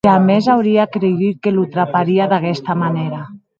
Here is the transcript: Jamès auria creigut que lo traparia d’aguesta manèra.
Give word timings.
Jamès 0.07 0.45
auria 0.53 0.85
creigut 0.95 1.41
que 1.45 1.53
lo 1.59 1.67
traparia 1.77 2.29
d’aguesta 2.35 2.81
manèra. 2.83 3.25